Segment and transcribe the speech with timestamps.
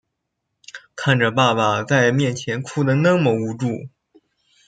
[0.95, 3.67] 看着爸爸在面前哭的那么无助